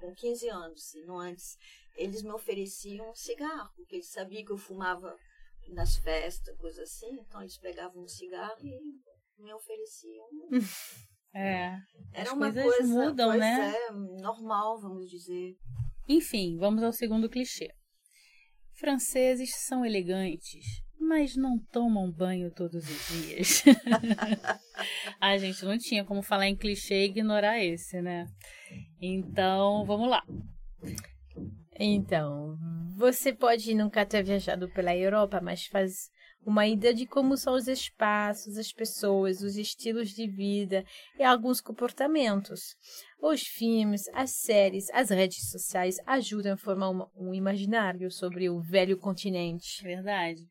com 0.00 0.14
15 0.14 0.48
anos, 0.48 0.82
se 0.90 1.02
não 1.04 1.18
antes, 1.18 1.56
eles 1.96 2.22
me 2.22 2.30
ofereciam 2.32 3.14
cigarro, 3.14 3.70
porque 3.76 3.96
eles 3.96 4.10
sabiam 4.10 4.44
que 4.44 4.52
eu 4.52 4.58
fumava 4.58 5.14
nas 5.68 5.96
festas, 5.96 6.56
coisa 6.58 6.82
assim. 6.82 7.10
Então 7.26 7.40
eles 7.40 7.56
pegavam 7.58 8.02
um 8.02 8.08
cigarro 8.08 8.56
e 8.62 8.74
me 9.38 9.52
ofereciam. 9.52 10.26
É. 11.36 11.76
Era 12.12 12.30
As 12.30 12.32
uma 12.32 12.52
coisas 12.52 12.62
coisa 12.62 12.94
mudam, 12.94 13.36
né? 13.36 13.74
É, 13.74 13.90
normal, 13.90 14.80
vamos 14.80 15.10
dizer. 15.10 15.56
Enfim, 16.08 16.56
vamos 16.58 16.80
ao 16.84 16.92
segundo 16.92 17.28
clichê. 17.28 17.74
Franceses 18.74 19.52
são 19.66 19.84
elegantes, 19.84 20.64
mas 20.96 21.34
não 21.34 21.58
tomam 21.58 22.08
banho 22.08 22.52
todos 22.52 22.88
os 22.88 23.08
dias. 23.08 23.64
a 25.20 25.36
gente 25.38 25.64
não 25.64 25.76
tinha 25.76 26.04
como 26.04 26.22
falar 26.22 26.46
em 26.46 26.56
clichê 26.56 27.02
e 27.02 27.06
ignorar 27.06 27.58
esse, 27.58 28.00
né? 28.00 28.26
Então, 29.00 29.84
vamos 29.84 30.08
lá. 30.08 30.22
Então, 31.76 32.56
você 32.96 33.32
pode 33.32 33.74
nunca 33.74 34.06
ter 34.06 34.22
viajado 34.22 34.68
pela 34.70 34.96
Europa, 34.96 35.40
mas 35.40 35.66
faz 35.66 36.10
uma 36.46 36.66
ideia 36.66 36.94
de 36.94 37.06
como 37.06 37.36
são 37.36 37.54
os 37.54 37.68
espaços, 37.68 38.56
as 38.56 38.72
pessoas, 38.72 39.42
os 39.42 39.56
estilos 39.56 40.10
de 40.10 40.26
vida 40.28 40.84
e 41.18 41.22
alguns 41.22 41.60
comportamentos. 41.60 42.76
Os 43.20 43.42
filmes, 43.42 44.08
as 44.12 44.30
séries, 44.32 44.90
as 44.92 45.10
redes 45.10 45.50
sociais 45.50 45.96
ajudam 46.06 46.54
a 46.54 46.58
formar 46.58 46.90
um 47.16 47.34
imaginário 47.34 48.10
sobre 48.10 48.48
o 48.50 48.60
velho 48.60 48.98
continente. 48.98 49.82
Verdade. 49.82 50.46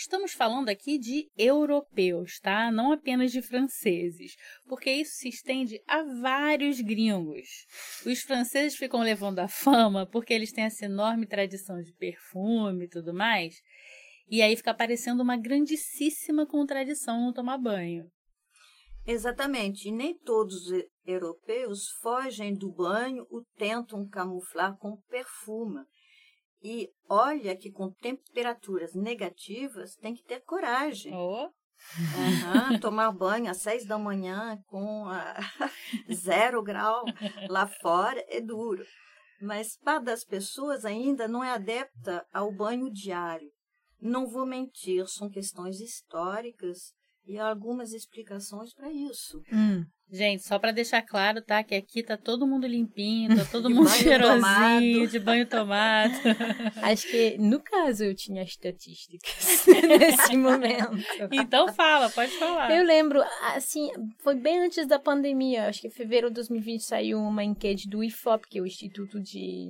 Estamos 0.00 0.32
falando 0.32 0.68
aqui 0.68 0.96
de 0.96 1.28
europeus, 1.36 2.38
tá? 2.38 2.70
Não 2.70 2.92
apenas 2.92 3.32
de 3.32 3.42
franceses, 3.42 4.36
porque 4.68 4.92
isso 4.92 5.16
se 5.16 5.28
estende 5.28 5.82
a 5.88 6.04
vários 6.20 6.80
gringos. 6.80 7.66
Os 8.06 8.20
franceses 8.20 8.78
ficam 8.78 9.00
levando 9.00 9.40
a 9.40 9.48
fama 9.48 10.06
porque 10.06 10.32
eles 10.32 10.52
têm 10.52 10.62
essa 10.62 10.84
enorme 10.84 11.26
tradição 11.26 11.82
de 11.82 11.92
perfume 11.92 12.84
e 12.84 12.88
tudo 12.88 13.12
mais. 13.12 13.60
E 14.30 14.42
aí 14.42 14.56
fica 14.56 14.74
parecendo 14.74 15.22
uma 15.22 15.36
grandíssima 15.36 16.46
contradição 16.46 17.20
não 17.20 17.32
tomar 17.32 17.58
banho. 17.58 18.04
Exatamente. 19.06 19.88
E 19.88 19.92
nem 19.92 20.18
todos 20.18 20.66
os 20.66 20.84
europeus 21.06 21.88
fogem 22.02 22.54
do 22.54 22.70
banho 22.70 23.26
ou 23.30 23.42
tentam 23.56 24.06
camuflar 24.06 24.76
com 24.76 25.00
perfume. 25.08 25.80
E 26.62 26.88
olha 27.08 27.56
que 27.56 27.70
com 27.70 27.90
temperaturas 27.90 28.94
negativas 28.94 29.94
tem 29.94 30.14
que 30.14 30.24
ter 30.24 30.40
coragem. 30.40 31.14
Oh, 31.14 31.50
Aham, 32.14 32.78
tomar 32.80 33.12
banho 33.12 33.50
às 33.50 33.58
seis 33.58 33.86
da 33.86 33.98
manhã 33.98 34.58
com 34.66 35.06
a 35.06 35.36
zero 36.12 36.62
grau 36.62 37.04
lá 37.48 37.66
fora 37.66 38.22
é 38.28 38.40
duro. 38.40 38.84
Mas 39.40 39.76
parte 39.76 40.04
das 40.04 40.24
pessoas 40.24 40.84
ainda 40.84 41.28
não 41.28 41.42
é 41.42 41.50
adepta 41.50 42.26
ao 42.32 42.52
banho 42.52 42.90
diário. 42.92 43.50
Não 44.00 44.26
vou 44.26 44.46
mentir, 44.46 45.06
são 45.08 45.28
questões 45.28 45.80
históricas 45.80 46.92
e 47.26 47.38
algumas 47.38 47.92
explicações 47.92 48.72
para 48.72 48.90
isso. 48.90 49.42
Gente, 50.10 50.42
só 50.42 50.58
pra 50.58 50.72
deixar 50.72 51.02
claro, 51.02 51.42
tá? 51.42 51.62
Que 51.62 51.74
aqui 51.74 52.02
tá 52.02 52.16
todo 52.16 52.46
mundo 52.46 52.66
limpinho, 52.66 53.36
tá 53.36 53.44
todo 53.44 53.68
De 53.68 53.74
mundo 53.74 53.90
banho 53.90 54.02
cheirosinho, 54.02 55.00
tomado. 55.00 55.10
de 55.10 55.18
banho 55.18 55.46
tomado. 55.46 56.14
Acho 56.82 57.06
que, 57.06 57.36
no 57.36 57.60
caso, 57.60 58.04
eu 58.04 58.14
tinha 58.14 58.42
estatísticas 58.42 59.66
nesse 59.66 60.34
momento. 60.34 60.92
Então 61.30 61.70
fala, 61.74 62.08
pode 62.08 62.32
falar. 62.38 62.74
Eu 62.74 62.82
lembro, 62.84 63.22
assim, 63.54 63.90
foi 64.20 64.34
bem 64.34 64.60
antes 64.60 64.86
da 64.86 64.98
pandemia, 64.98 65.66
acho 65.68 65.82
que 65.82 65.88
em 65.88 65.90
fevereiro 65.90 66.28
de 66.28 66.36
2020 66.36 66.80
saiu 66.82 67.18
uma 67.18 67.44
enquete 67.44 67.86
do 67.86 68.02
IFOP, 68.02 68.48
que 68.48 68.58
é 68.58 68.62
o 68.62 68.66
Instituto 68.66 69.20
de, 69.20 69.68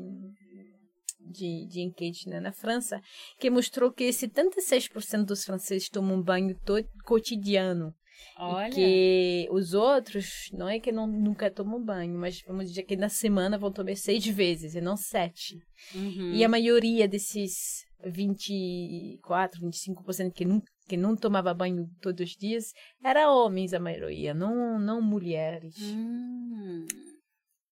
de, 1.31 1.67
de 1.67 1.81
Enquete 1.81 2.29
né, 2.29 2.41
na 2.41 2.53
França, 2.53 3.01
que 3.39 3.51
mostrou 3.51 3.93
que 3.93 4.09
76% 4.09 5.25
dos 5.25 5.45
franceses 5.45 5.89
tomam 5.89 6.23
banho 6.23 6.57
todo, 6.65 6.87
cotidiano. 7.05 7.95
Olha. 8.37 8.69
E 8.69 8.73
que 8.73 9.49
os 9.51 9.75
outros, 9.75 10.49
não 10.53 10.69
é 10.69 10.79
que 10.79 10.93
não, 10.93 11.07
nunca 11.07 11.51
tomam 11.51 11.83
banho, 11.83 12.19
mas 12.19 12.43
vamos 12.47 12.69
dizer 12.69 12.85
que 12.85 12.97
na 12.97 13.09
semana 13.09 13.59
vão 13.59 13.73
tomar 13.73 13.97
seis 13.97 14.27
vezes 14.27 14.75
e 14.75 14.81
não 14.81 14.97
sete. 14.97 15.57
Uhum. 15.95 16.33
E 16.33 16.45
a 16.45 16.49
maioria 16.49 17.09
desses 17.09 17.85
24, 18.05 19.61
25% 19.61 20.33
que 20.33 20.45
não, 20.45 20.63
que 20.87 20.97
não 20.97 21.17
tomava 21.17 21.53
banho 21.53 21.89
todos 22.01 22.31
os 22.31 22.37
dias 22.37 22.73
era 23.03 23.31
homens, 23.31 23.73
a 23.75 23.81
maioria, 23.81 24.33
não, 24.35 24.79
não 24.79 25.03
mulheres. 25.03 25.75
Hum, 25.81 26.87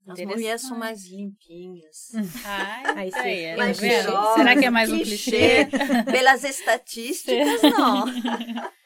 As 0.06 0.20
mulheres 0.20 0.60
são 0.62 0.78
mais 0.78 1.06
limpinhas. 1.06 2.12
Ai, 2.44 2.96
aí, 2.96 3.10
tá 3.50 3.56
mais 3.56 3.76
Será 3.78 4.56
que 4.56 4.64
é 4.64 4.70
mais 4.70 4.92
um 4.92 4.98
clichê? 4.98 5.66
Pelas 6.10 6.44
estatísticas, 6.44 7.62
não. 7.62 8.04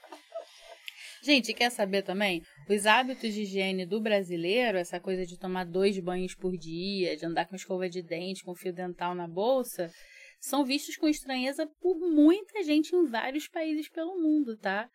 Gente, 1.23 1.53
quer 1.53 1.71
saber 1.71 2.03
também? 2.03 2.43
Os 2.69 2.87
hábitos 2.87 3.35
de 3.35 3.43
higiene 3.43 3.85
do 3.85 4.01
brasileiro, 4.01 4.79
essa 4.79 4.99
coisa 4.99 5.27
de 5.27 5.39
tomar 5.39 5.65
dois 5.65 5.99
banhos 5.99 6.35
por 6.35 6.57
dia, 6.57 7.17
de 7.17 7.27
andar 7.27 7.47
com 7.47 7.57
escova 7.57 7.89
de 7.89 8.01
dente, 8.01 8.45
com 8.45 8.55
fio 8.55 8.73
dental 8.73 9.15
na 9.15 9.27
bolsa, 9.27 9.93
são 10.41 10.65
vistos 10.65 10.97
com 10.97 11.09
estranheza 11.09 11.67
por 11.81 11.99
muita 11.99 12.63
gente 12.63 12.95
em 12.95 13.05
vários 13.05 13.49
países 13.49 13.89
pelo 13.89 14.21
mundo, 14.21 14.57
tá? 14.57 14.89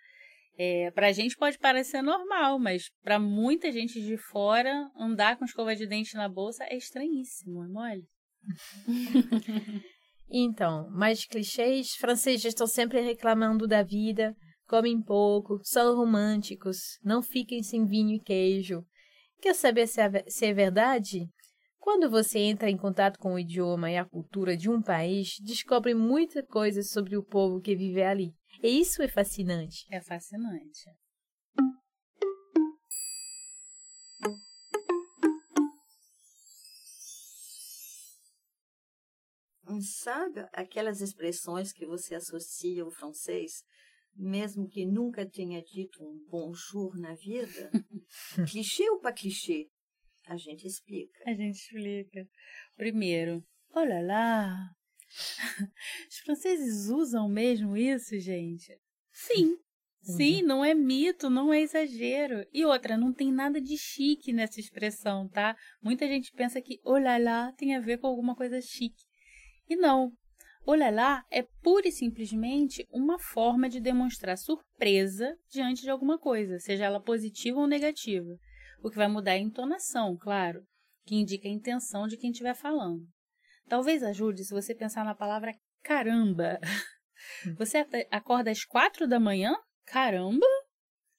É, 0.57 0.91
pra 0.91 1.11
gente 1.11 1.35
pode 1.35 1.57
parecer 1.57 2.01
normal, 2.01 2.59
mas 2.59 2.89
para 3.01 3.19
muita 3.19 3.71
gente 3.71 3.99
de 4.01 4.17
fora, 4.17 4.89
andar 4.95 5.37
com 5.37 5.45
escova 5.45 5.75
de 5.75 5.87
dente 5.87 6.15
na 6.15 6.29
bolsa 6.29 6.63
é 6.65 6.77
estranhíssimo, 6.77 7.63
é 7.63 7.67
mole? 7.67 8.07
então, 10.29 10.89
mais 10.91 11.25
clichês, 11.25 11.95
franceses 11.95 12.45
estão 12.45 12.67
sempre 12.67 13.01
reclamando 13.01 13.67
da 13.67 13.81
vida, 13.81 14.35
comem 14.67 15.01
pouco, 15.01 15.59
são 15.63 15.95
românticos, 15.95 16.99
não 17.03 17.23
fiquem 17.23 17.63
sem 17.63 17.85
vinho 17.85 18.15
e 18.15 18.19
queijo. 18.19 18.85
Quer 19.41 19.55
saber 19.55 19.87
se 19.87 20.01
é, 20.01 20.23
se 20.27 20.45
é 20.45 20.53
verdade? 20.53 21.27
Quando 21.79 22.09
você 22.09 22.39
entra 22.39 22.69
em 22.69 22.77
contato 22.77 23.17
com 23.19 23.33
o 23.33 23.39
idioma 23.39 23.91
e 23.91 23.97
a 23.97 24.05
cultura 24.05 24.55
de 24.55 24.69
um 24.69 24.81
país, 24.81 25.35
descobre 25.41 25.93
muita 25.93 26.41
coisa 26.41 26.81
sobre 26.81 27.17
o 27.17 27.23
povo 27.23 27.59
que 27.59 27.75
vive 27.75 28.03
ali. 28.03 28.33
E 28.63 28.79
isso 28.79 29.03
é 29.03 29.09
fascinante. 29.09 29.85
É 29.91 29.99
fascinante. 29.99 30.89
Sabe 39.81 40.47
aquelas 40.53 41.01
expressões 41.01 41.73
que 41.73 41.85
você 41.85 42.15
associa 42.15 42.83
ao 42.83 42.91
francês, 42.91 43.65
mesmo 44.15 44.69
que 44.69 44.85
nunca 44.85 45.29
tenha 45.29 45.61
dito 45.61 46.01
um 46.01 46.25
bonjour 46.29 46.97
na 46.97 47.15
vida? 47.15 47.69
clichê 48.49 48.89
ou 48.91 49.01
pas 49.01 49.19
clichê? 49.19 49.67
A 50.25 50.37
gente 50.37 50.65
explica. 50.65 51.21
A 51.27 51.33
gente 51.33 51.57
explica. 51.57 52.25
Primeiro, 52.77 53.43
olha 53.71 54.01
lá. 54.01 54.69
Os 56.09 56.17
franceses 56.19 56.89
usam 56.89 57.27
mesmo 57.29 57.77
isso, 57.77 58.17
gente? 58.19 58.77
Sim. 59.11 59.57
Sim, 60.01 60.41
não 60.41 60.65
é 60.65 60.73
mito, 60.73 61.29
não 61.29 61.53
é 61.53 61.61
exagero. 61.61 62.45
E 62.51 62.65
outra, 62.65 62.97
não 62.97 63.13
tem 63.13 63.31
nada 63.31 63.61
de 63.61 63.77
chique 63.77 64.33
nessa 64.33 64.59
expressão, 64.59 65.29
tá? 65.29 65.55
Muita 65.81 66.05
gente 66.05 66.29
pensa 66.33 66.61
que 66.61 66.81
olha 66.83 67.17
lá 67.17 67.53
tem 67.53 67.73
a 67.73 67.79
ver 67.79 67.99
com 67.99 68.07
alguma 68.07 68.35
coisa 68.35 68.59
chique. 68.59 69.01
E 69.69 69.77
não. 69.77 70.11
Olha 70.65 70.89
lá 70.89 71.25
é 71.31 71.43
pura 71.61 71.87
e 71.87 71.91
simplesmente 71.91 72.85
uma 72.91 73.17
forma 73.17 73.69
de 73.69 73.79
demonstrar 73.79 74.37
surpresa 74.37 75.37
diante 75.49 75.83
de 75.83 75.89
alguma 75.89 76.17
coisa, 76.17 76.59
seja 76.59 76.83
ela 76.83 77.01
positiva 77.01 77.61
ou 77.61 77.67
negativa 77.67 78.37
o 78.83 78.89
que 78.89 78.97
vai 78.97 79.07
mudar 79.07 79.31
é 79.31 79.35
a 79.35 79.39
entonação, 79.39 80.17
claro, 80.17 80.61
que 81.05 81.15
indica 81.15 81.47
a 81.47 81.51
intenção 81.51 82.05
de 82.05 82.17
quem 82.17 82.31
estiver 82.31 82.53
falando. 82.53 83.07
Talvez 83.67 84.03
ajude 84.03 84.43
se 84.43 84.53
você 84.53 84.75
pensar 84.75 85.03
na 85.05 85.15
palavra 85.15 85.53
caramba. 85.81 86.59
Hum. 87.45 87.55
Você 87.57 87.85
acorda 88.11 88.51
às 88.51 88.63
quatro 88.65 89.07
da 89.07 89.19
manhã? 89.19 89.55
Caramba! 89.85 90.45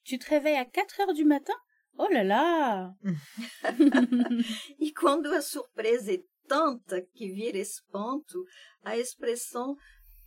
Tu 0.05 0.19
te 0.19 0.29
réveilles 0.29 0.61
à 0.61 0.65
quatre 0.65 1.01
heures 1.01 1.15
du 1.15 1.25
matin? 1.25 1.55
Oh 1.97 2.09
là 2.09 2.23
là! 2.23 2.95
e 4.79 4.93
quando 4.93 5.33
a 5.33 5.41
surpresa 5.41 6.13
é 6.13 6.19
tanta 6.47 7.01
que 7.01 7.33
vira 7.33 7.59
espanto, 7.59 8.45
a 8.83 8.97
expressão 8.99 9.77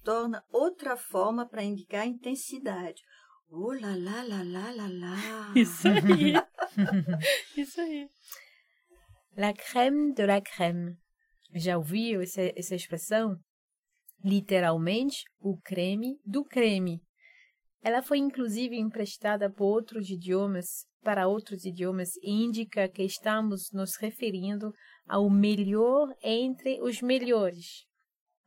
torna 0.03 0.43
outra 0.49 0.95
forma 0.95 1.47
para 1.47 1.63
indicar 1.63 2.07
intensidade. 2.07 3.01
Oh 3.49 3.73
lá 3.73 3.95
lá 3.95 4.23
lá 4.23 4.43
lá 4.43 4.71
lá 4.71 4.87
lá. 4.87 5.53
Isso 5.55 5.87
aí. 5.87 6.33
Isso 7.55 7.81
aí. 7.81 8.09
La 9.35 9.53
crème 9.53 10.13
de 10.13 10.25
la 10.25 10.41
crème. 10.41 10.97
Já 11.53 11.77
ouviu 11.77 12.21
essa, 12.21 12.41
essa 12.55 12.75
expressão? 12.75 13.37
Literalmente, 14.23 15.23
o 15.39 15.57
creme 15.57 16.19
do 16.25 16.43
creme. 16.43 17.01
Ela 17.81 18.01
foi 18.01 18.17
inclusive 18.17 18.75
emprestada 18.77 19.49
por 19.49 19.65
outros 19.65 20.09
idiomas, 20.09 20.85
para 21.01 21.27
outros 21.27 21.63
idiomas 21.63 22.15
e 22.21 22.31
indica 22.31 22.89
que 22.89 23.03
estamos 23.03 23.71
nos 23.71 23.95
referindo 23.95 24.73
ao 25.07 25.29
melhor 25.29 26.13
entre 26.21 26.81
os 26.81 27.01
melhores. 27.01 27.85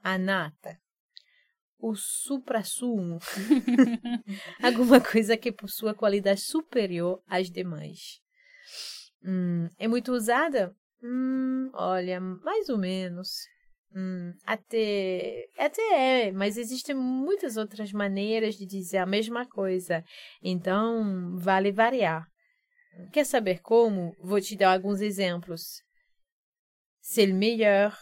A 0.02 0.18
nata, 0.18 0.76
o 1.78 1.94
supra-sumo, 1.94 3.18
alguma 4.62 5.00
coisa 5.00 5.36
que 5.36 5.52
possua 5.52 5.94
qualidade 5.94 6.40
superior 6.40 7.22
às 7.26 7.50
demais. 7.50 8.20
Hum, 9.24 9.68
é 9.78 9.86
muito 9.86 10.12
usada? 10.12 10.74
Hum, 11.02 11.70
olha, 11.72 12.20
mais 12.20 12.68
ou 12.68 12.78
menos. 12.78 13.46
Hum, 13.94 14.32
até, 14.46 15.48
até 15.58 16.26
é, 16.26 16.32
mas 16.32 16.56
existem 16.56 16.94
muitas 16.94 17.56
outras 17.56 17.92
maneiras 17.92 18.54
de 18.54 18.64
dizer 18.64 18.98
a 18.98 19.06
mesma 19.06 19.44
coisa, 19.48 20.04
então 20.42 21.36
vale 21.36 21.72
variar. 21.72 22.24
Quer 23.12 23.24
saber 23.24 23.60
como? 23.60 24.14
Vou 24.20 24.40
te 24.40 24.56
dar 24.56 24.72
alguns 24.72 25.00
exemplos. 25.00 25.82
C'est 27.00 27.26
le 27.26 27.34
meilleur, 27.34 27.96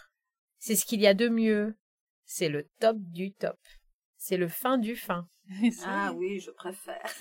c'est 0.58 0.76
ce 0.76 0.84
qu'il 0.84 1.00
y 1.00 1.06
a 1.06 1.14
de 1.14 1.28
mieux, 1.28 1.74
c'est 2.24 2.48
le 2.48 2.68
top 2.80 2.98
du 2.98 3.32
top. 3.32 3.58
C'est 4.16 4.37
le 4.37 4.48
fin 4.48 4.76
du 4.76 4.94
fin. 4.96 5.26
ah 5.84 6.12
oui, 6.14 6.40
je 6.40 6.50
préfère. 6.50 7.14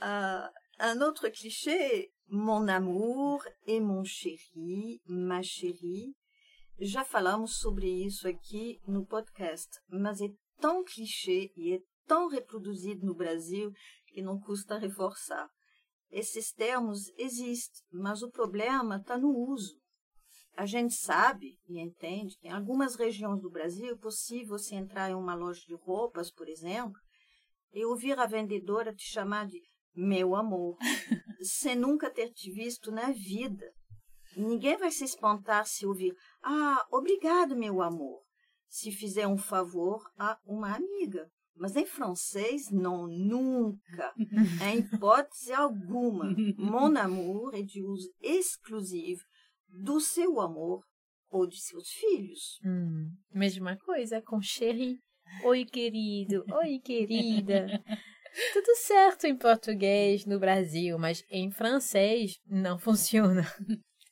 uh, 0.00 0.48
un 0.78 1.00
autre 1.02 1.28
cliché, 1.28 2.12
mon 2.30 2.68
amour 2.68 3.44
et 3.66 3.80
mon 3.80 4.04
chéri, 4.04 5.02
ma 5.06 5.42
chérie. 5.42 6.14
Já 6.78 7.04
falamos 7.04 7.58
sobre 7.58 7.88
isso 7.88 8.26
aqui 8.26 8.80
no 8.86 9.04
podcast, 9.04 9.68
mas 9.88 10.20
é 10.20 10.28
tão 10.58 10.84
clichê 10.84 11.52
e 11.56 11.74
é 11.74 11.80
tão 12.06 12.28
reproduzido 12.28 13.04
no 13.04 13.14
Brasil 13.14 13.72
que 14.06 14.22
não 14.22 14.38
custa 14.38 14.78
reforçar. 14.78 15.50
Esses 16.10 16.52
termos 16.52 17.08
existem, 17.18 17.82
mas 17.92 18.22
o 18.22 18.30
problema 18.30 18.96
está 18.96 19.18
no 19.18 19.36
uso. 19.36 19.78
A 20.56 20.66
gente 20.66 20.94
sabe 20.94 21.58
e 21.68 21.80
entende 21.80 22.36
que 22.38 22.48
em 22.48 22.52
algumas 22.52 22.94
regiões 22.94 23.40
do 23.40 23.50
Brasil 23.50 23.92
é 23.92 23.96
possível 23.96 24.58
você 24.58 24.74
entrar 24.76 25.10
em 25.10 25.14
uma 25.14 25.34
loja 25.34 25.62
de 25.66 25.74
roupas, 25.74 26.30
por 26.30 26.48
exemplo, 26.48 26.98
e 27.72 27.84
ouvir 27.84 28.18
a 28.18 28.26
vendedora 28.26 28.94
te 28.94 29.04
chamar 29.04 29.46
de 29.46 29.60
meu 29.94 30.34
amor, 30.34 30.76
sem 31.42 31.74
nunca 31.74 32.10
ter 32.10 32.30
te 32.30 32.50
visto 32.50 32.90
na 32.90 33.10
vida. 33.10 33.72
Ninguém 34.36 34.76
vai 34.76 34.90
se 34.90 35.04
espantar 35.04 35.66
se 35.66 35.86
ouvir 35.86 36.14
ah, 36.42 36.86
obrigado, 36.90 37.56
meu 37.56 37.82
amor, 37.82 38.22
se 38.68 38.92
fizer 38.92 39.26
um 39.26 39.36
favor 39.36 40.02
a 40.18 40.38
uma 40.46 40.74
amiga. 40.74 41.30
Mas 41.56 41.76
em 41.76 41.84
francês, 41.84 42.70
não, 42.70 43.06
nunca, 43.06 44.14
em 44.64 44.78
hipótese 44.78 45.52
alguma. 45.52 46.34
Mon 46.56 46.96
amour 46.96 47.54
é 47.54 47.62
de 47.62 47.82
uso 47.82 48.08
exclusivo 48.20 49.22
do 49.68 50.00
seu 50.00 50.40
amor 50.40 50.82
ou 51.28 51.46
de 51.46 51.60
seus 51.60 51.88
filhos. 51.90 52.58
Hum, 52.64 53.10
mesma 53.32 53.76
coisa 53.76 54.22
com 54.22 54.40
chéri. 54.40 54.98
Oi, 55.44 55.64
querido. 55.64 56.44
Oi, 56.50 56.80
querida. 56.80 57.66
Tudo 58.52 58.76
certo 58.76 59.26
em 59.26 59.36
português 59.36 60.24
no 60.24 60.38
Brasil, 60.38 60.98
mas 60.98 61.24
em 61.30 61.50
francês 61.50 62.38
não 62.46 62.78
funciona. 62.80 63.46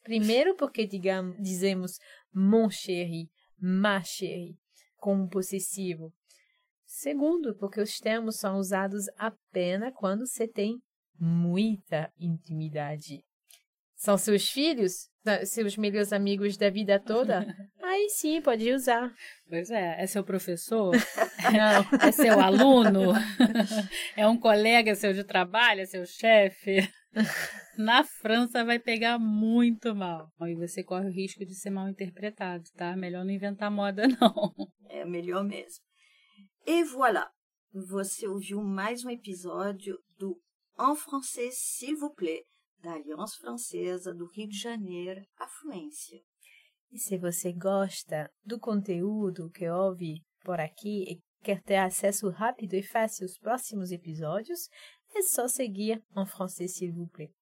Primeiro 0.02 0.56
porque 0.56 0.86
digamos, 0.86 1.36
dizemos 1.40 1.98
mon 2.32 2.70
chéri, 2.70 3.28
ma 3.58 4.02
chérie, 4.02 4.56
como 4.96 5.28
possessivo. 5.28 6.12
Segundo, 6.84 7.54
porque 7.54 7.80
os 7.80 7.98
termos 7.98 8.36
são 8.36 8.58
usados 8.58 9.04
apenas 9.16 9.92
quando 9.94 10.26
se 10.26 10.48
tem 10.48 10.80
muita 11.18 12.10
intimidade. 12.18 13.22
São 13.94 14.16
seus 14.16 14.48
filhos? 14.48 15.10
Seus 15.44 15.76
melhores 15.76 16.12
amigos 16.12 16.56
da 16.56 16.70
vida 16.70 16.98
toda? 16.98 17.44
Aí 17.82 18.08
sim, 18.10 18.40
pode 18.40 18.72
usar. 18.72 19.12
Pois 19.48 19.70
é. 19.70 20.00
É 20.00 20.06
seu 20.06 20.24
professor? 20.24 20.94
Não. 21.52 21.88
É 22.08 22.12
seu 22.12 22.40
aluno? 22.40 23.12
É 24.16 24.26
um 24.26 24.38
colega 24.38 24.94
seu 24.94 25.12
de 25.12 25.24
trabalho? 25.24 25.80
É 25.80 25.86
seu 25.86 26.04
chefe? 26.04 26.88
Na 27.76 28.04
França 28.04 28.64
vai 28.64 28.78
pegar 28.78 29.18
muito 29.18 29.94
mal. 29.94 30.30
E 30.42 30.54
você 30.54 30.82
corre 30.82 31.06
o 31.06 31.12
risco 31.12 31.44
de 31.44 31.54
ser 31.54 31.70
mal 31.70 31.88
interpretado, 31.88 32.64
tá? 32.76 32.96
Melhor 32.96 33.24
não 33.24 33.32
inventar 33.32 33.70
moda, 33.70 34.06
não. 34.20 34.54
É 34.88 35.04
melhor 35.04 35.44
mesmo. 35.44 35.84
E 36.66 36.84
voilà! 36.84 37.30
Você 37.72 38.26
ouviu 38.26 38.62
mais 38.62 39.04
um 39.04 39.10
episódio 39.10 39.98
do 40.18 40.40
En 40.78 40.94
français, 40.94 41.50
s'il 41.52 41.96
vous 41.96 42.14
plaît 42.14 42.44
da 42.82 42.92
Aliança 42.92 43.36
Francesa 43.40 44.14
do 44.14 44.26
Rio 44.26 44.48
de 44.48 44.58
Janeiro, 44.58 45.20
Afluência. 45.38 46.20
E 46.90 46.98
se 46.98 47.18
você 47.18 47.52
gosta 47.52 48.30
do 48.44 48.58
conteúdo 48.58 49.50
que 49.50 49.68
ouve 49.68 50.22
por 50.44 50.60
aqui 50.60 51.04
e 51.12 51.20
quer 51.42 51.62
ter 51.62 51.76
acesso 51.76 52.28
rápido 52.30 52.74
e 52.74 52.82
fácil 52.82 53.24
aos 53.24 53.38
próximos 53.38 53.90
episódios, 53.90 54.68
é 55.14 55.22
só 55.22 55.48
seguir 55.48 56.02
en 56.16 56.26
français 56.26 56.68
s'il 56.68 56.92
vous 56.92 57.08
plaît. 57.08 57.32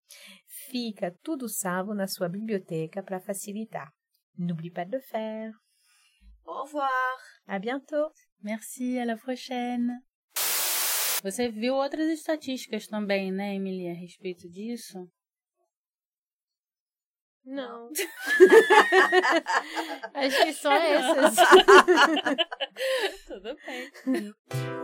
Fica 0.47 1.11
tudo 1.23 1.49
salvo 1.49 1.95
na 1.95 2.07
sua 2.07 2.29
biblioteca 2.29 3.03
para 3.03 3.21
facilitar. 3.21 3.93
N'oublie 4.39 4.71
pas 4.71 4.85
de 4.85 4.97
le 4.97 5.01
faire. 5.01 5.53
Au 6.45 6.63
revoir. 6.63 7.19
À 7.47 7.59
bientôt. 7.59 8.13
Merci, 8.43 8.99
à 8.99 9.05
la 9.05 9.17
prochaine. 9.17 9.91
Você 11.23 11.49
viu 11.49 11.75
outras 11.75 12.09
estatísticas 12.09 12.87
também, 12.87 13.33
né, 13.33 13.55
Emily, 13.55 13.89
a 13.89 13.95
respeito 13.95 14.49
disso? 14.49 15.11
Não. 17.47 17.91
Acho 20.15 20.45
que 20.45 20.53
só 20.53 20.73
essas. 20.75 21.37
Tudo 23.29 23.57
bem. 23.65 24.35